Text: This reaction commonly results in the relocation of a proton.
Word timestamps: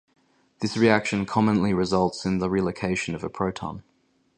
This 0.61 0.75
reaction 0.77 1.27
commonly 1.27 1.75
results 1.75 2.25
in 2.25 2.39
the 2.39 2.49
relocation 2.49 3.13
of 3.13 3.23
a 3.23 3.29
proton. 3.29 3.83